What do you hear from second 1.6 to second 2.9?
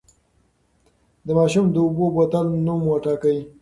د اوبو بوتل نوم